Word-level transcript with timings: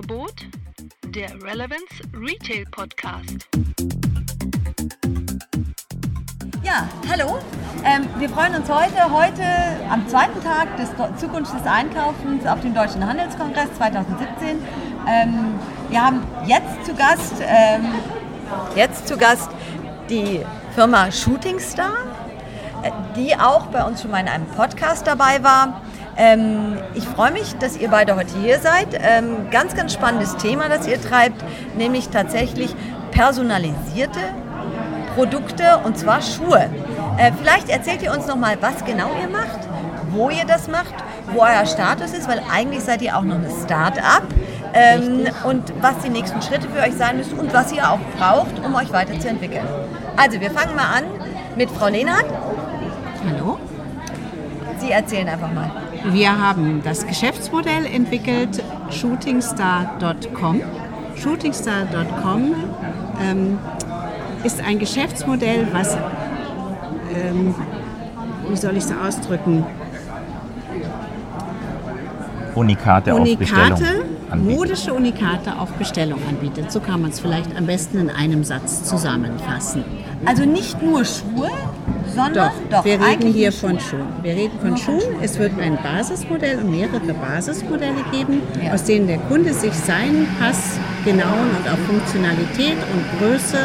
Angebot 0.00 0.46
der 1.08 1.28
Relevance 1.42 1.84
Retail 2.14 2.64
Podcast. 2.70 3.46
Ja, 6.62 6.88
hallo. 7.10 7.38
Ähm, 7.84 8.08
wir 8.18 8.30
freuen 8.30 8.54
uns 8.54 8.70
heute, 8.70 9.12
heute 9.12 9.42
am 9.90 10.08
zweiten 10.08 10.42
Tag 10.42 10.74
des 10.78 10.88
Zukunft 11.20 11.52
des 11.54 11.66
Einkaufens 11.66 12.46
auf 12.46 12.60
dem 12.60 12.74
Deutschen 12.74 13.06
Handelskongress 13.06 13.68
2017. 13.76 14.62
Ähm, 15.06 15.58
wir 15.90 16.02
haben 16.02 16.22
jetzt 16.46 16.86
zu 16.86 16.94
Gast, 16.94 17.34
ähm, 17.42 17.84
jetzt 18.74 19.06
zu 19.06 19.18
Gast 19.18 19.50
die 20.08 20.40
Firma 20.74 21.12
Shooting 21.12 21.60
Star, 21.60 21.92
äh, 22.82 22.90
die 23.16 23.36
auch 23.36 23.66
bei 23.66 23.84
uns 23.84 24.00
schon 24.00 24.12
mal 24.12 24.20
in 24.20 24.28
einem 24.28 24.46
Podcast 24.46 25.06
dabei 25.06 25.42
war. 25.42 25.82
Ähm, 26.20 26.76
ich 26.94 27.04
freue 27.04 27.30
mich, 27.30 27.56
dass 27.56 27.78
ihr 27.78 27.88
beide 27.88 28.14
heute 28.14 28.38
hier 28.42 28.58
seid. 28.58 28.88
Ähm, 28.92 29.48
ganz, 29.50 29.74
ganz 29.74 29.94
spannendes 29.94 30.36
Thema, 30.36 30.68
das 30.68 30.86
ihr 30.86 31.00
treibt, 31.00 31.42
nämlich 31.78 32.10
tatsächlich 32.10 32.76
personalisierte 33.10 34.20
Produkte 35.14 35.80
und 35.82 35.96
zwar 35.96 36.20
Schuhe. 36.20 36.68
Äh, 37.16 37.32
vielleicht 37.40 37.70
erzählt 37.70 38.02
ihr 38.02 38.12
uns 38.12 38.26
nochmal, 38.26 38.58
was 38.60 38.84
genau 38.84 39.08
ihr 39.20 39.30
macht, 39.30 39.60
wo 40.10 40.28
ihr 40.28 40.44
das 40.44 40.68
macht, 40.68 40.92
wo 41.32 41.40
euer 41.40 41.64
Status 41.64 42.12
ist, 42.12 42.28
weil 42.28 42.42
eigentlich 42.52 42.84
seid 42.84 43.00
ihr 43.00 43.16
auch 43.16 43.22
noch 43.22 43.36
eine 43.36 43.50
Start-up. 43.64 44.24
Ähm, 44.72 45.26
und 45.44 45.72
was 45.80 45.98
die 46.04 46.10
nächsten 46.10 46.40
Schritte 46.42 46.68
für 46.68 46.82
euch 46.82 46.94
sein 46.94 47.16
müssen 47.16 47.38
und 47.38 47.52
was 47.52 47.72
ihr 47.72 47.90
auch 47.90 47.98
braucht, 48.18 48.64
um 48.64 48.74
euch 48.74 48.92
weiterzuentwickeln. 48.92 49.66
Also, 50.16 50.40
wir 50.40 50.50
fangen 50.50 50.76
mal 50.76 50.98
an 50.98 51.04
mit 51.56 51.70
Frau 51.70 51.88
Lehnhardt. 51.88 52.26
Hallo. 53.26 53.58
Sie 54.80 54.90
erzählen 54.90 55.28
einfach 55.28 55.52
mal. 55.52 55.70
Wir 56.06 56.38
haben 56.38 56.80
das 56.82 57.06
Geschäftsmodell 57.06 57.84
entwickelt, 57.84 58.62
shootingstar.com. 58.90 60.62
Shootingstar.com 61.16 62.54
ähm, 63.22 63.58
ist 64.42 64.62
ein 64.64 64.78
Geschäftsmodell, 64.78 65.66
was, 65.72 65.96
ähm, 67.14 67.54
wie 68.48 68.56
soll 68.56 68.76
ich 68.76 68.84
es 68.84 68.92
ausdrücken? 68.92 69.66
Unikate, 72.54 73.14
Unikate 73.14 73.14
auf 73.14 73.38
Bestellung 73.38 74.00
anbietet. 74.30 74.58
modische 74.58 74.94
Unikate 74.94 75.58
auf 75.58 75.72
Bestellung 75.72 76.20
anbietet. 76.28 76.72
So 76.72 76.80
kann 76.80 77.02
man 77.02 77.10
es 77.10 77.20
vielleicht 77.20 77.56
am 77.56 77.66
besten 77.66 77.98
in 77.98 78.10
einem 78.10 78.44
Satz 78.44 78.84
zusammenfassen. 78.84 79.84
Also 80.24 80.44
nicht 80.44 80.82
nur 80.82 81.04
Schuhe, 81.04 81.50
sondern 82.14 82.50
Doch, 82.70 82.84
wir 82.84 83.00
reden 83.00 83.32
hier 83.32 83.52
von 83.52 83.78
Schuhen. 83.80 84.06
Wir 84.22 84.32
reden 84.34 84.58
von 84.60 84.76
Schuhen. 84.76 85.16
Es 85.22 85.38
wird 85.38 85.52
ein 85.60 85.78
Basismodell 85.82 86.58
und 86.58 86.70
mehrere 86.70 87.00
Basismodelle 87.14 88.02
geben, 88.12 88.42
Ja. 88.64 88.72
aus 88.74 88.84
denen 88.84 89.06
der 89.06 89.18
Kunde 89.18 89.52
sich 89.52 89.72
seinen 89.72 90.26
passgenauen 90.38 91.50
und 91.58 91.72
auf 91.72 91.78
Funktionalität 91.86 92.76
und 92.92 93.18
Größe 93.18 93.58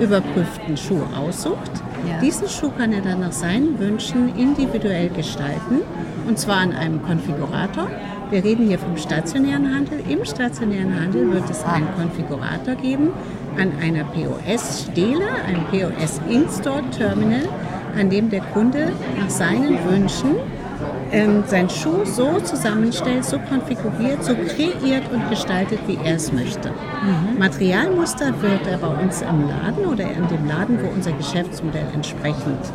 überprüften 0.00 0.76
Schuh 0.76 1.02
aussucht. 1.16 1.70
Ja. 2.08 2.18
Diesen 2.20 2.48
Schuh 2.48 2.70
kann 2.76 2.92
er 2.92 3.00
dann 3.02 3.20
nach 3.20 3.32
seinen 3.32 3.78
Wünschen 3.78 4.34
individuell 4.36 5.08
gestalten 5.10 5.80
und 6.26 6.38
zwar 6.38 6.58
an 6.58 6.72
einem 6.72 7.02
Konfigurator. 7.02 7.88
Wir 8.30 8.42
reden 8.42 8.66
hier 8.66 8.78
vom 8.78 8.96
stationären 8.96 9.74
Handel. 9.74 10.00
Im 10.08 10.24
stationären 10.24 10.98
Handel 10.98 11.32
wird 11.32 11.48
es 11.50 11.62
einen 11.64 11.86
Konfigurator 11.96 12.74
geben 12.76 13.10
an 13.58 13.72
einer 13.82 14.04
POS-Stele, 14.04 15.26
einem 15.46 15.64
POS-In-Store-Terminal, 15.70 17.48
an 17.96 18.10
dem 18.10 18.30
der 18.30 18.40
Kunde 18.40 18.92
nach 19.18 19.30
seinen 19.30 19.78
Wünschen 19.88 20.36
ähm, 21.12 21.44
seinen 21.46 21.68
Schuh 21.68 22.04
so 22.04 22.40
zusammenstellt, 22.40 23.24
so 23.24 23.38
konfiguriert, 23.38 24.24
so 24.24 24.34
kreiert 24.34 25.10
und 25.12 25.28
gestaltet, 25.30 25.78
wie 25.86 25.98
er 26.02 26.16
es 26.16 26.32
möchte. 26.32 26.70
Materialmuster 27.38 28.32
wird 28.40 28.66
er 28.66 28.78
bei 28.78 28.88
uns 28.88 29.22
im 29.22 29.48
Laden 29.48 29.86
oder 29.86 30.04
in 30.04 30.26
dem 30.28 30.46
Laden, 30.46 30.78
wo 30.82 30.88
unser 30.88 31.12
Geschäftsmodell 31.12 31.86
entsprechend 31.94 32.72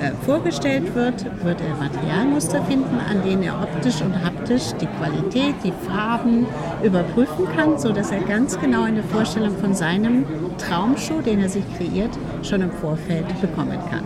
äh, 0.00 0.12
vorgestellt 0.24 0.94
wird, 0.94 1.24
wird 1.42 1.60
er 1.60 1.74
Materialmuster 1.76 2.62
finden, 2.64 2.98
an 3.10 3.22
denen 3.24 3.42
er 3.42 3.60
optisch 3.60 4.00
und 4.00 4.14
haptisch 4.22 4.72
die 4.80 4.86
Qualität, 4.86 5.54
die 5.64 5.72
Farben 5.88 6.46
überprüfen 6.82 7.46
kann, 7.56 7.78
sodass 7.78 8.12
er 8.12 8.20
ganz 8.20 8.58
genau 8.60 8.82
eine 8.82 9.02
Vorstellung 9.02 9.56
von 9.58 9.74
seinem 9.74 10.24
Traumschuh, 10.58 11.20
den 11.20 11.40
er 11.40 11.48
sich 11.48 11.64
kreiert, 11.76 12.16
schon 12.42 12.60
im 12.60 12.70
Vorfeld 12.70 13.26
bekommen 13.40 13.78
kann. 13.90 14.04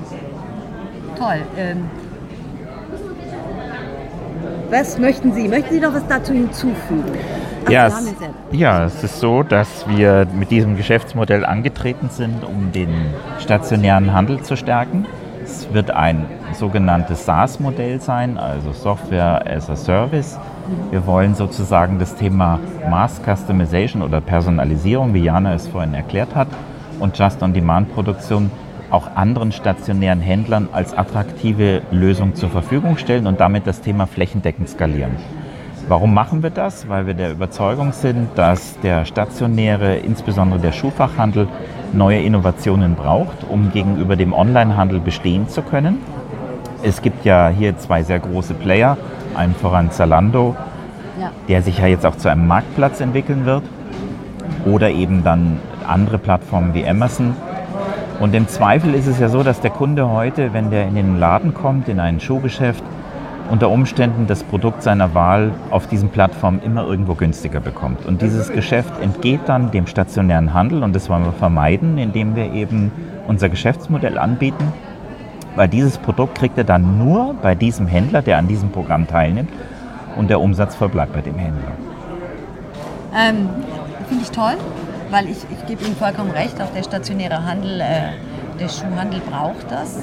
Toll. 1.22 1.42
Ähm, 1.56 1.88
was 4.70 4.98
möchten 4.98 5.32
Sie? 5.32 5.46
Möchten 5.46 5.74
Sie 5.74 5.80
noch 5.80 5.94
was 5.94 6.04
dazu 6.08 6.32
hinzufügen? 6.32 7.04
Ach, 7.64 7.70
Ja, 7.70 7.86
es, 7.86 8.12
ja, 8.50 8.84
es 8.86 9.04
ist 9.04 9.20
so, 9.20 9.44
dass 9.44 9.86
wir 9.86 10.26
mit 10.34 10.50
diesem 10.50 10.76
Geschäftsmodell 10.76 11.44
angetreten 11.44 12.08
sind, 12.10 12.42
um 12.42 12.72
den 12.72 12.88
stationären 13.38 14.12
Handel 14.12 14.42
zu 14.42 14.56
stärken. 14.56 15.06
Es 15.44 15.72
wird 15.72 15.92
ein 15.92 16.26
sogenanntes 16.54 17.24
SaaS-Modell 17.24 18.00
sein, 18.00 18.36
also 18.36 18.72
Software 18.72 19.44
as 19.46 19.70
a 19.70 19.76
Service. 19.76 20.40
Wir 20.90 21.06
wollen 21.06 21.36
sozusagen 21.36 22.00
das 22.00 22.16
Thema 22.16 22.58
Mass 22.90 23.20
Customization 23.24 24.02
oder 24.02 24.20
Personalisierung, 24.20 25.14
wie 25.14 25.22
Jana 25.22 25.54
es 25.54 25.68
vorhin 25.68 25.94
erklärt 25.94 26.34
hat, 26.34 26.48
und 26.98 27.16
Just-on-Demand-Produktion 27.16 28.50
auch 28.92 29.16
anderen 29.16 29.53
stationären 29.53 30.20
Händlern 30.20 30.69
als 30.70 30.97
attraktive 30.97 31.82
Lösung 31.91 32.34
zur 32.34 32.50
Verfügung 32.50 32.98
stellen 32.98 33.26
und 33.26 33.41
damit 33.41 33.66
das 33.66 33.80
Thema 33.80 34.06
flächendeckend 34.06 34.69
skalieren. 34.69 35.16
Warum 35.88 36.14
machen 36.14 36.42
wir 36.42 36.50
das? 36.50 36.88
Weil 36.88 37.06
wir 37.06 37.14
der 37.14 37.32
Überzeugung 37.32 37.92
sind, 37.92 38.28
dass 38.36 38.78
der 38.81 39.04
stationäre, 39.04 39.97
insbesondere 39.97 40.60
der 40.60 40.72
Schuhfachhandel, 40.72 41.48
neue 41.92 42.20
Innovationen 42.20 42.94
braucht, 42.94 43.44
um 43.48 43.72
gegenüber 43.72 44.14
dem 44.14 44.32
Onlinehandel 44.32 45.00
bestehen 45.00 45.48
zu 45.48 45.62
können. 45.62 45.98
Es 46.82 47.02
gibt 47.02 47.25
ja 47.25 47.48
hier 47.48 47.76
zwei 47.78 48.02
sehr 48.02 48.20
große 48.20 48.54
Player, 48.54 48.97
allen 49.34 49.54
voran 49.54 49.91
Zalando, 49.91 50.54
Ja. 51.20 51.31
der 51.48 51.62
sich 51.62 51.78
ja 51.78 51.86
jetzt 51.86 52.06
auch 52.06 52.16
zu 52.16 52.28
einem 52.28 52.47
Marktplatz 52.47 53.00
entwickeln 53.00 53.44
wird, 53.44 53.62
oder 54.64 54.91
eben 54.91 55.25
dann 55.25 55.58
andere 55.86 56.19
Plattformen 56.19 56.75
wie 56.75 56.86
Amazon. 56.86 57.34
Und 58.22 58.36
im 58.36 58.46
Zweifel 58.46 58.94
ist 58.94 59.08
es 59.08 59.18
ja 59.18 59.28
so, 59.28 59.42
dass 59.42 59.60
der 59.60 59.72
Kunde 59.72 60.08
heute, 60.08 60.52
wenn 60.52 60.70
der 60.70 60.86
in 60.86 60.94
den 60.94 61.18
Laden 61.18 61.54
kommt, 61.54 61.88
in 61.88 61.98
ein 61.98 62.20
Schuhgeschäft, 62.20 62.84
unter 63.50 63.68
Umständen 63.68 64.28
das 64.28 64.44
Produkt 64.44 64.84
seiner 64.84 65.12
Wahl 65.12 65.50
auf 65.72 65.88
diesen 65.88 66.08
Plattformen 66.08 66.62
immer 66.62 66.86
irgendwo 66.86 67.16
günstiger 67.16 67.58
bekommt. 67.58 68.06
Und 68.06 68.22
dieses 68.22 68.52
Geschäft 68.52 68.92
entgeht 69.02 69.40
dann 69.46 69.72
dem 69.72 69.88
stationären 69.88 70.54
Handel 70.54 70.84
und 70.84 70.94
das 70.94 71.10
wollen 71.10 71.24
wir 71.24 71.32
vermeiden, 71.32 71.98
indem 71.98 72.36
wir 72.36 72.52
eben 72.52 72.92
unser 73.26 73.48
Geschäftsmodell 73.48 74.16
anbieten, 74.16 74.72
weil 75.56 75.66
dieses 75.66 75.98
Produkt 75.98 76.36
kriegt 76.36 76.56
er 76.56 76.64
dann 76.64 76.98
nur 76.98 77.34
bei 77.42 77.56
diesem 77.56 77.88
Händler, 77.88 78.22
der 78.22 78.38
an 78.38 78.46
diesem 78.46 78.70
Programm 78.70 79.08
teilnimmt 79.08 79.50
und 80.14 80.30
der 80.30 80.40
Umsatz 80.40 80.76
verbleibt 80.76 81.12
bei 81.12 81.22
dem 81.22 81.34
Händler. 81.34 81.72
Ähm, 83.16 83.48
Finde 84.06 84.22
ich 84.22 84.30
toll, 84.30 84.54
weil 85.12 85.28
ich, 85.28 85.36
ich 85.50 85.66
gebe 85.66 85.84
Ihnen 85.84 85.94
vollkommen 85.94 86.30
recht, 86.30 86.60
auch 86.60 86.70
der 86.74 86.82
stationäre 86.82 87.44
Handel, 87.44 87.80
äh, 87.80 88.12
der 88.58 88.68
Schuhhandel 88.68 89.20
braucht 89.20 89.70
das. 89.70 89.98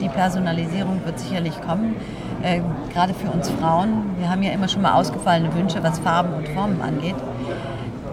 Die 0.00 0.08
Personalisierung 0.08 1.04
wird 1.04 1.18
sicherlich 1.18 1.60
kommen, 1.60 1.96
äh, 2.42 2.60
gerade 2.92 3.14
für 3.14 3.30
uns 3.30 3.50
Frauen. 3.50 4.14
Wir 4.18 4.30
haben 4.30 4.42
ja 4.42 4.52
immer 4.52 4.68
schon 4.68 4.82
mal 4.82 4.94
ausgefallene 4.94 5.52
Wünsche, 5.54 5.82
was 5.82 5.98
Farben 5.98 6.32
und 6.34 6.48
Formen 6.48 6.80
angeht. 6.80 7.16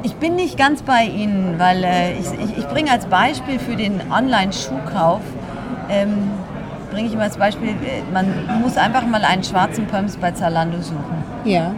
Ich 0.02 0.16
bin 0.16 0.36
nicht 0.36 0.58
ganz 0.58 0.82
bei 0.82 1.04
Ihnen, 1.04 1.60
weil 1.60 1.84
äh, 1.84 2.14
ich, 2.14 2.28
ich, 2.44 2.58
ich 2.58 2.68
bringe 2.68 2.92
als 2.92 3.06
Beispiel 3.06 3.60
für 3.60 3.76
den 3.76 4.02
Online-Schuhkauf, 4.12 5.22
ähm, 5.90 6.32
bringe 6.92 7.08
ich 7.08 7.16
mal 7.16 7.24
als 7.24 7.38
Beispiel, 7.38 7.70
äh, 7.70 8.02
man 8.14 8.62
muss 8.62 8.78
einfach 8.78 9.06
mal 9.06 9.24
einen 9.26 9.44
schwarzen 9.44 9.88
Pumps 9.88 10.18
bei 10.18 10.32
Zalando 10.32 10.82
suchen. 10.82 11.24
Ja. 11.44 11.74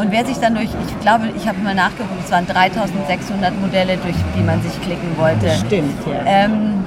Und 0.00 0.10
wer 0.12 0.24
sich 0.24 0.38
dann 0.38 0.54
durch, 0.54 0.70
ich 0.88 1.00
glaube, 1.00 1.28
ich 1.36 1.46
habe 1.46 1.58
mal 1.58 1.74
nachgeguckt, 1.74 2.24
es 2.24 2.32
waren 2.32 2.46
3600 2.46 3.60
Modelle, 3.60 3.98
durch 3.98 4.16
die 4.34 4.42
man 4.42 4.62
sich 4.62 4.80
klicken 4.80 5.14
wollte. 5.18 5.50
Stimmt, 5.50 6.06
ja. 6.06 6.22
Ähm, 6.24 6.84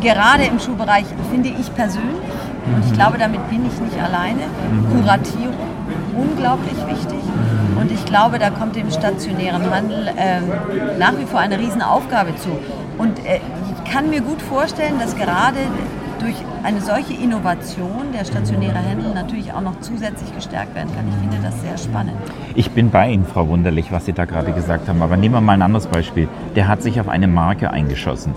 gerade 0.00 0.44
im 0.44 0.60
Schuhbereich 0.60 1.06
finde 1.32 1.48
ich 1.48 1.74
persönlich, 1.74 2.22
und 2.64 2.86
ich 2.86 2.92
glaube, 2.92 3.18
damit 3.18 3.48
bin 3.50 3.66
ich 3.66 3.80
nicht 3.80 4.00
alleine, 4.00 4.42
Kuratierung 4.92 5.72
unglaublich 6.16 6.76
wichtig. 6.86 7.18
Und 7.80 7.90
ich 7.90 8.04
glaube, 8.04 8.38
da 8.38 8.50
kommt 8.50 8.76
dem 8.76 8.92
stationären 8.92 9.68
Handel 9.74 10.12
ähm, 10.16 10.44
nach 11.00 11.18
wie 11.18 11.24
vor 11.24 11.40
eine 11.40 11.58
Riesenaufgabe 11.58 12.36
zu. 12.36 12.50
Und 12.96 13.18
äh, 13.26 13.40
ich 13.72 13.92
kann 13.92 14.08
mir 14.08 14.20
gut 14.20 14.40
vorstellen, 14.40 15.00
dass 15.00 15.16
gerade 15.16 15.58
durch 16.22 16.36
eine 16.62 16.80
solche 16.80 17.14
Innovation 17.14 18.12
der 18.14 18.24
stationäre 18.24 18.78
Handel 18.78 19.12
natürlich 19.12 19.52
auch 19.52 19.60
noch 19.60 19.80
zusätzlich 19.80 20.34
gestärkt 20.34 20.74
werden 20.74 20.94
kann. 20.94 21.06
Ich 21.08 21.14
finde 21.16 21.36
das 21.42 21.60
sehr 21.60 21.76
spannend. 21.76 22.16
Ich 22.54 22.70
bin 22.70 22.90
bei 22.90 23.10
Ihnen, 23.10 23.26
Frau 23.26 23.48
Wunderlich, 23.48 23.90
was 23.90 24.06
Sie 24.06 24.12
da 24.12 24.24
gerade 24.24 24.52
gesagt 24.52 24.88
haben. 24.88 25.02
Aber 25.02 25.16
nehmen 25.16 25.34
wir 25.34 25.40
mal 25.40 25.54
ein 25.54 25.62
anderes 25.62 25.86
Beispiel. 25.86 26.28
Der 26.54 26.68
hat 26.68 26.82
sich 26.82 27.00
auf 27.00 27.08
eine 27.08 27.26
Marke 27.26 27.70
eingeschossen. 27.70 28.34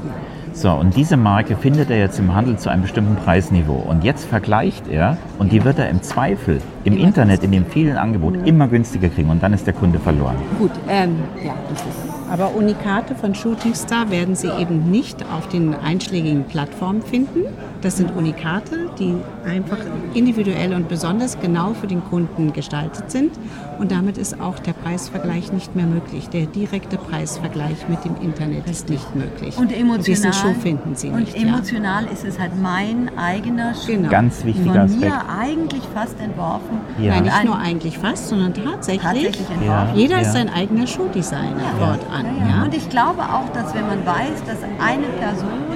So, 0.56 0.72
und 0.72 0.96
diese 0.96 1.18
Marke 1.18 1.58
findet 1.58 1.90
er 1.90 2.00
jetzt 2.00 2.18
im 2.18 2.34
Handel 2.34 2.58
zu 2.58 2.70
einem 2.70 2.84
bestimmten 2.84 3.18
Preisniveau. 3.18 3.76
Und 3.76 4.06
jetzt 4.06 4.24
vergleicht 4.24 4.88
er 4.88 5.18
und 5.38 5.52
die 5.52 5.66
wird 5.66 5.80
er 5.80 5.90
im 5.90 6.02
Zweifel 6.02 6.62
im 6.86 6.96
Internet, 6.96 7.44
in 7.44 7.52
dem 7.52 7.66
vielen 7.66 7.98
Angebot, 7.98 8.48
immer 8.48 8.70
günstiger 8.70 9.10
kriegen 9.10 9.30
und 9.30 9.44
dann 9.44 9.52
ist 9.52 9.68
der 9.68 9.74
Kunde 9.74 10.00
verloren. 10.00 10.38
Gut, 10.58 10.72
ähm, 10.88 11.18
ja, 11.44 11.56
das 11.70 11.82
ist 11.82 12.32
Aber 12.32 12.56
Unikate 12.56 13.16
von 13.16 13.36
Shooting 13.36 13.76
Star 13.76 14.10
werden 14.10 14.36
Sie 14.36 14.48
eben 14.48 14.90
nicht 14.90 15.26
auf 15.36 15.50
den 15.50 15.76
einschlägigen 15.76 16.46
Plattformen 16.46 17.02
finden. 17.02 17.42
Das 17.86 17.98
sind 17.98 18.16
Unikate, 18.16 18.90
die 18.98 19.16
einfach 19.48 19.78
individuell 20.16 20.74
und 20.74 20.90
besonders 20.90 21.40
genau 21.40 21.76
für 21.76 21.86
den 21.86 22.04
Kunden 22.04 22.52
gestaltet 22.52 23.12
sind. 23.12 23.32
Und 23.78 23.92
damit 23.92 24.18
ist 24.18 24.42
auch 24.42 24.58
der 24.58 24.74
Preisvergleich 24.74 25.54
nicht 25.54 25.76
mehr 25.76 25.86
möglich. 25.86 26.28
Der 26.30 26.48
direkte 26.48 26.98
Preisvergleich 26.98 27.88
mit 27.88 28.04
dem 28.04 28.16
Internet 28.24 28.68
ist 28.68 28.90
nicht 28.90 29.16
möglich. 29.16 29.56
Und 29.60 29.72
emotional. 29.72 30.02
Diese 30.04 30.34
Schuh 30.34 30.56
finden 30.56 30.96
Sie 30.96 31.10
und 31.10 31.20
nicht. 31.20 31.38
ja. 31.38 31.44
emotional 31.48 32.06
ist 32.12 32.26
es 32.26 32.40
halt 32.40 32.60
mein 32.60 33.12
eigener 33.20 33.76
Schuh. 33.76 33.92
Genau. 33.92 34.10
Ganz 34.10 34.44
wichtiger 34.44 34.72
Von 34.72 34.82
Aspekt. 34.82 35.02
mir 35.04 35.30
eigentlich 35.30 35.84
fast 35.94 36.20
entworfen. 36.20 36.82
Ja. 36.98 37.12
Nein, 37.12 37.20
Und 37.20 37.26
nicht 37.26 37.44
nur 37.46 37.58
eigentlich 37.60 38.00
fast, 38.00 38.30
sondern 38.30 38.56
tatsächlich. 38.56 39.04
tatsächlich 39.04 39.48
entworfen. 39.48 39.66
Ja. 39.68 39.94
Jeder 39.94 40.22
ist 40.22 40.34
sein 40.34 40.50
eigener 40.50 40.88
Schuhdesigner 40.88 41.70
fortan. 41.78 42.26
Ja, 42.40 42.48
ja. 42.48 42.56
Ja. 42.58 42.64
Und 42.64 42.74
ich 42.74 42.90
glaube 42.90 43.22
auch, 43.22 43.48
dass 43.54 43.76
wenn 43.76 43.86
man 43.86 44.04
weiß, 44.04 44.44
dass 44.48 44.58
eine 44.84 45.06
Person 45.20 45.75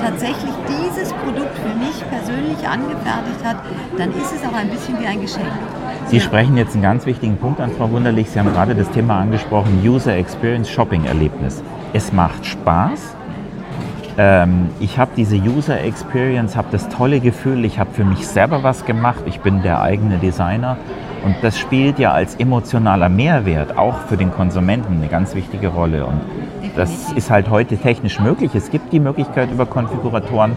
tatsächlich 0.00 0.52
dieses 0.68 1.12
Produkt 1.12 1.56
für 1.58 1.74
mich 1.78 2.08
persönlich 2.10 2.66
angefertigt 2.66 3.44
hat, 3.44 3.56
dann 3.96 4.10
ist 4.10 4.32
es 4.34 4.42
auch 4.46 4.54
ein 4.54 4.68
bisschen 4.70 4.98
wie 5.00 5.06
ein 5.06 5.20
Geschenk. 5.20 5.46
Sie 6.06 6.20
sprechen 6.20 6.56
jetzt 6.56 6.74
einen 6.74 6.82
ganz 6.82 7.06
wichtigen 7.06 7.36
Punkt 7.36 7.60
an, 7.60 7.70
Frau 7.76 7.90
Wunderlich. 7.90 8.30
Sie 8.30 8.38
haben 8.38 8.52
gerade 8.52 8.74
das 8.74 8.90
Thema 8.90 9.18
angesprochen, 9.18 9.82
User 9.84 10.14
Experience 10.14 10.70
Shopping 10.70 11.04
Erlebnis. 11.04 11.62
Es 11.92 12.12
macht 12.12 12.46
Spaß. 12.46 13.15
Ähm, 14.18 14.70
ich 14.80 14.98
habe 14.98 15.10
diese 15.16 15.36
User 15.36 15.80
Experience, 15.80 16.56
habe 16.56 16.68
das 16.70 16.88
tolle 16.88 17.20
Gefühl, 17.20 17.64
ich 17.64 17.78
habe 17.78 17.90
für 17.92 18.04
mich 18.04 18.26
selber 18.26 18.62
was 18.62 18.84
gemacht. 18.84 19.24
Ich 19.26 19.40
bin 19.40 19.62
der 19.62 19.82
eigene 19.82 20.18
Designer. 20.18 20.76
Und 21.24 21.36
das 21.42 21.58
spielt 21.58 21.98
ja 21.98 22.12
als 22.12 22.36
emotionaler 22.36 23.08
Mehrwert 23.08 23.76
auch 23.76 23.98
für 24.08 24.16
den 24.16 24.30
Konsumenten 24.30 24.94
eine 24.94 25.08
ganz 25.08 25.34
wichtige 25.34 25.68
Rolle. 25.68 26.06
Und 26.06 26.20
das 26.76 27.12
ist 27.12 27.30
halt 27.30 27.50
heute 27.50 27.76
technisch 27.76 28.20
möglich. 28.20 28.54
Es 28.54 28.70
gibt 28.70 28.92
die 28.92 29.00
Möglichkeit 29.00 29.50
über 29.50 29.66
Konfiguratoren, 29.66 30.52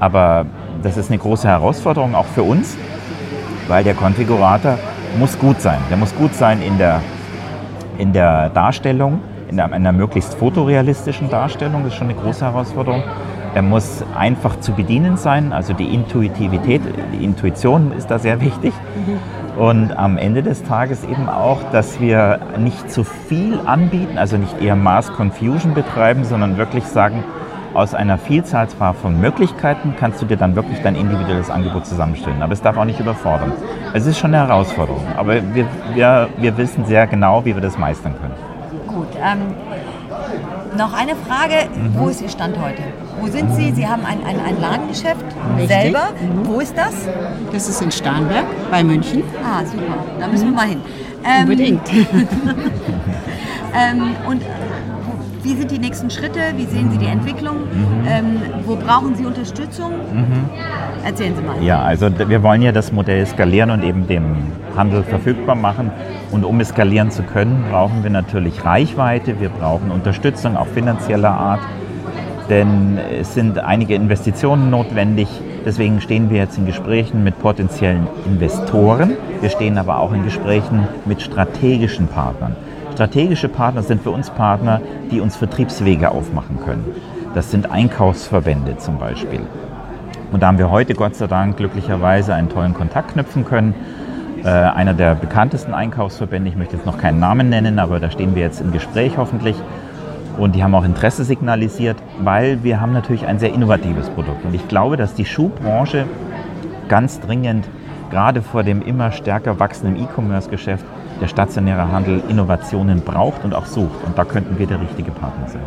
aber 0.00 0.46
das 0.82 0.96
ist 0.96 1.10
eine 1.10 1.18
große 1.18 1.46
Herausforderung 1.46 2.14
auch 2.14 2.26
für 2.26 2.42
uns, 2.42 2.76
weil 3.68 3.84
der 3.84 3.94
Konfigurator 3.94 4.78
muss 5.18 5.38
gut 5.38 5.60
sein. 5.60 5.78
Der 5.88 5.96
muss 5.96 6.14
gut 6.16 6.34
sein 6.34 6.60
in 6.62 6.78
der, 6.78 7.00
in 7.98 8.12
der 8.12 8.48
Darstellung, 8.48 9.20
in 9.52 9.60
einer, 9.60 9.72
einer 9.72 9.92
möglichst 9.92 10.34
fotorealistischen 10.34 11.28
Darstellung, 11.28 11.84
das 11.84 11.92
ist 11.92 11.98
schon 11.98 12.08
eine 12.08 12.18
große 12.18 12.44
Herausforderung. 12.44 13.02
Er 13.54 13.62
muss 13.62 14.02
einfach 14.16 14.58
zu 14.60 14.72
bedienen 14.72 15.18
sein, 15.18 15.52
also 15.52 15.74
die 15.74 15.94
Intuitivität, 15.94 16.80
die 17.12 17.22
Intuition 17.22 17.92
ist 17.92 18.10
da 18.10 18.18
sehr 18.18 18.40
wichtig. 18.40 18.72
Und 19.58 19.92
am 19.92 20.16
Ende 20.16 20.42
des 20.42 20.62
Tages 20.62 21.04
eben 21.04 21.28
auch, 21.28 21.58
dass 21.70 22.00
wir 22.00 22.40
nicht 22.58 22.90
zu 22.90 23.04
viel 23.04 23.60
anbieten, 23.66 24.16
also 24.16 24.38
nicht 24.38 24.62
eher 24.62 24.74
Mass 24.74 25.12
Confusion 25.12 25.74
betreiben, 25.74 26.24
sondern 26.24 26.56
wirklich 26.56 26.84
sagen, 26.84 27.22
aus 27.74 27.94
einer 27.94 28.16
Vielzahl 28.16 28.68
zwar 28.68 28.94
von 28.94 29.20
Möglichkeiten 29.20 29.94
kannst 29.98 30.22
du 30.22 30.26
dir 30.26 30.36
dann 30.36 30.56
wirklich 30.56 30.80
dein 30.80 30.94
individuelles 30.94 31.50
Angebot 31.50 31.84
zusammenstellen. 31.84 32.42
Aber 32.42 32.54
es 32.54 32.62
darf 32.62 32.78
auch 32.78 32.84
nicht 32.86 33.00
überfordern. 33.00 33.52
Es 33.92 34.06
ist 34.06 34.18
schon 34.18 34.34
eine 34.34 34.46
Herausforderung, 34.46 35.04
aber 35.16 35.34
wir, 35.54 35.66
wir, 35.94 36.28
wir 36.38 36.56
wissen 36.56 36.86
sehr 36.86 37.06
genau, 37.06 37.44
wie 37.44 37.54
wir 37.54 37.62
das 37.62 37.76
meistern 37.76 38.14
können. 38.18 38.34
Gut, 38.94 39.08
ähm, 39.22 39.54
noch 40.76 40.92
eine 40.92 41.16
Frage. 41.16 41.68
Mhm. 41.74 41.94
Wo 41.94 42.08
ist 42.08 42.20
Ihr 42.20 42.28
Stand 42.28 42.58
heute? 42.58 42.82
Wo 43.20 43.26
sind 43.26 43.54
Sie? 43.54 43.72
Sie 43.72 43.86
haben 43.86 44.04
ein, 44.04 44.22
ein, 44.24 44.38
ein 44.38 44.60
Ladengeschäft 44.60 45.24
Richtig. 45.56 45.68
selber. 45.68 46.10
Mhm. 46.20 46.46
Wo 46.46 46.60
ist 46.60 46.76
das? 46.76 46.92
Das 47.52 47.68
ist 47.68 47.80
in 47.80 47.90
Starnberg 47.90 48.44
bei 48.70 48.84
München. 48.84 49.22
Ah, 49.42 49.64
super. 49.64 49.96
Da 50.20 50.26
müssen 50.28 50.46
wir 50.46 50.52
mal 50.52 50.68
hin. 50.68 50.82
Ähm, 51.24 51.42
Unbedingt. 51.42 51.82
Ähm, 53.74 54.14
und 54.28 54.42
wie 55.42 55.54
sind 55.54 55.70
die 55.70 55.78
nächsten 55.78 56.10
Schritte? 56.10 56.40
Wie 56.56 56.66
sehen 56.66 56.90
Sie 56.90 56.98
die 56.98 57.06
Entwicklung? 57.06 57.56
Ähm, 58.06 58.40
wo 58.64 58.76
brauchen 58.76 59.14
Sie 59.14 59.24
Unterstützung? 59.26 59.92
Erzählen 61.04 61.34
Sie 61.36 61.42
mal. 61.42 61.62
Ja, 61.62 61.82
also 61.82 62.08
wir 62.28 62.42
wollen 62.42 62.62
ja 62.62 62.72
das 62.72 62.92
Modell 62.92 63.26
skalieren 63.26 63.70
und 63.70 63.82
eben 63.82 64.06
dem 64.06 64.36
Handel 64.76 65.02
verfügbar 65.02 65.56
machen. 65.56 65.90
Und 66.30 66.44
um 66.44 66.60
es 66.60 66.68
skalieren 66.68 67.10
zu 67.10 67.22
können, 67.22 67.64
brauchen 67.70 68.02
wir 68.02 68.10
natürlich 68.10 68.64
Reichweite, 68.64 69.40
wir 69.40 69.48
brauchen 69.48 69.90
Unterstützung, 69.90 70.56
auch 70.56 70.68
finanzieller 70.68 71.30
Art. 71.30 71.60
Denn 72.48 72.98
es 73.20 73.34
sind 73.34 73.58
einige 73.58 73.94
Investitionen 73.94 74.70
notwendig. 74.70 75.28
Deswegen 75.64 76.00
stehen 76.00 76.28
wir 76.30 76.38
jetzt 76.38 76.58
in 76.58 76.66
Gesprächen 76.66 77.22
mit 77.24 77.38
potenziellen 77.38 78.06
Investoren. 78.26 79.16
Wir 79.40 79.48
stehen 79.48 79.78
aber 79.78 79.98
auch 79.98 80.12
in 80.12 80.24
Gesprächen 80.24 80.86
mit 81.04 81.22
strategischen 81.22 82.08
Partnern. 82.08 82.56
Strategische 82.92 83.48
Partner 83.48 83.82
sind 83.82 84.02
für 84.02 84.10
uns 84.10 84.28
Partner, 84.28 84.82
die 85.10 85.20
uns 85.20 85.34
Vertriebswege 85.34 86.10
aufmachen 86.10 86.60
können. 86.62 86.84
Das 87.34 87.50
sind 87.50 87.70
Einkaufsverbände 87.70 88.76
zum 88.76 88.98
Beispiel. 88.98 89.40
Und 90.30 90.42
da 90.42 90.48
haben 90.48 90.58
wir 90.58 90.70
heute 90.70 90.92
Gott 90.92 91.16
sei 91.16 91.26
Dank 91.26 91.56
glücklicherweise 91.56 92.34
einen 92.34 92.50
tollen 92.50 92.74
Kontakt 92.74 93.12
knüpfen 93.12 93.46
können. 93.46 93.74
Äh, 94.44 94.48
einer 94.48 94.92
der 94.92 95.14
bekanntesten 95.14 95.72
Einkaufsverbände, 95.72 96.50
ich 96.50 96.56
möchte 96.56 96.76
jetzt 96.76 96.84
noch 96.84 96.98
keinen 96.98 97.18
Namen 97.18 97.48
nennen, 97.48 97.78
aber 97.78 97.98
da 97.98 98.10
stehen 98.10 98.34
wir 98.34 98.42
jetzt 98.42 98.60
im 98.60 98.72
Gespräch 98.72 99.16
hoffentlich. 99.16 99.56
Und 100.36 100.54
die 100.54 100.62
haben 100.62 100.74
auch 100.74 100.84
Interesse 100.84 101.24
signalisiert, 101.24 101.96
weil 102.20 102.62
wir 102.62 102.78
haben 102.78 102.92
natürlich 102.92 103.26
ein 103.26 103.38
sehr 103.38 103.54
innovatives 103.54 104.10
Produkt. 104.10 104.44
Und 104.44 104.54
ich 104.54 104.68
glaube, 104.68 104.98
dass 104.98 105.14
die 105.14 105.24
Schuhbranche 105.24 106.04
ganz 106.88 107.20
dringend, 107.20 107.66
gerade 108.10 108.42
vor 108.42 108.62
dem 108.62 108.82
immer 108.82 109.12
stärker 109.12 109.58
wachsenden 109.58 109.96
E-Commerce-Geschäft, 109.96 110.84
der 111.22 111.28
stationäre 111.28 111.90
Handel 111.92 112.20
Innovationen 112.28 113.00
braucht 113.00 113.44
und 113.44 113.54
auch 113.54 113.66
sucht. 113.66 114.04
Und 114.04 114.18
da 114.18 114.24
könnten 114.24 114.58
wir 114.58 114.66
der 114.66 114.80
richtige 114.80 115.12
Partner 115.12 115.48
sein. 115.48 115.62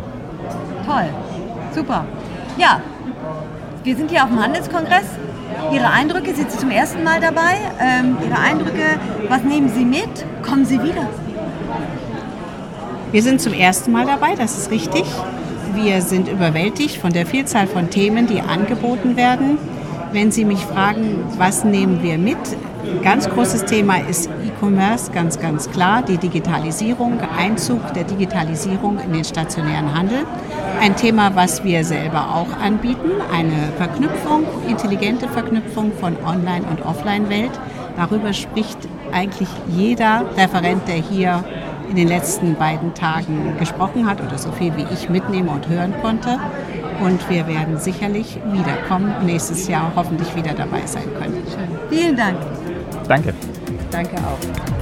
Toll. 0.84 1.06
Super. 1.74 2.04
Ja, 2.58 2.80
wir 3.82 3.96
sind 3.96 4.10
hier 4.10 4.22
auf 4.22 4.28
dem 4.28 4.42
Handelskongress. 4.42 5.06
Ihre 5.72 5.90
Eindrücke, 5.90 6.34
sind 6.34 6.50
Sie 6.50 6.58
zum 6.58 6.70
ersten 6.70 7.02
Mal 7.02 7.20
dabei? 7.20 7.54
Ähm, 7.80 8.18
Ihre 8.22 8.38
Eindrücke, 8.38 9.00
was 9.28 9.42
nehmen 9.42 9.70
Sie 9.70 9.84
mit? 9.84 10.26
Kommen 10.42 10.66
Sie 10.66 10.82
wieder? 10.82 11.08
Wir 13.10 13.22
sind 13.22 13.40
zum 13.40 13.54
ersten 13.54 13.92
Mal 13.92 14.04
dabei, 14.04 14.34
das 14.36 14.58
ist 14.58 14.70
richtig. 14.70 15.04
Wir 15.74 16.02
sind 16.02 16.28
überwältigt 16.28 16.96
von 16.98 17.12
der 17.12 17.24
Vielzahl 17.24 17.66
von 17.66 17.88
Themen, 17.88 18.26
die 18.26 18.40
angeboten 18.40 19.16
werden. 19.16 19.58
Wenn 20.12 20.30
Sie 20.30 20.44
mich 20.44 20.60
fragen, 20.60 21.24
was 21.38 21.64
nehmen 21.64 22.02
wir 22.02 22.18
mit? 22.18 22.36
Ein 22.86 23.02
ganz 23.02 23.28
großes 23.28 23.64
Thema 23.64 23.96
ist 23.96 24.28
E-Commerce, 24.28 25.10
ganz, 25.10 25.40
ganz 25.40 25.68
klar. 25.70 26.02
Die 26.02 26.18
Digitalisierung, 26.18 27.18
Einzug 27.36 27.92
der 27.94 28.04
Digitalisierung 28.04 28.98
in 29.00 29.12
den 29.12 29.24
stationären 29.24 29.92
Handel. 29.92 30.24
Ein 30.80 30.94
Thema, 30.94 31.34
was 31.34 31.64
wir 31.64 31.84
selber 31.84 32.34
auch 32.34 32.62
anbieten, 32.62 33.10
eine 33.32 33.72
Verknüpfung, 33.76 34.44
intelligente 34.68 35.28
Verknüpfung 35.28 35.92
von 35.98 36.16
Online- 36.24 36.64
und 36.70 36.84
Offline-Welt. 36.84 37.52
Darüber 37.96 38.32
spricht 38.32 38.78
eigentlich 39.12 39.48
jeder 39.68 40.24
Referent, 40.36 40.86
der 40.86 40.96
hier 40.96 41.44
in 41.88 41.96
den 41.96 42.08
letzten 42.08 42.54
beiden 42.54 42.94
Tagen 42.94 43.56
gesprochen 43.58 44.08
hat 44.08 44.20
oder 44.20 44.38
so 44.38 44.52
viel 44.52 44.76
wie 44.76 44.86
ich 44.92 45.08
mitnehmen 45.08 45.48
und 45.48 45.68
hören 45.68 45.94
konnte. 46.02 46.38
Und 47.02 47.28
wir 47.28 47.46
werden 47.46 47.78
sicherlich 47.78 48.38
wiederkommen, 48.52 49.12
nächstes 49.24 49.68
Jahr 49.68 49.92
hoffentlich 49.96 50.34
wieder 50.36 50.52
dabei 50.52 50.86
sein 50.86 51.08
können. 51.18 51.42
Vielen 51.90 52.16
Dank. 52.16 52.36
Danke. 53.08 53.34
Danke 53.90 54.16
auch. 54.16 54.75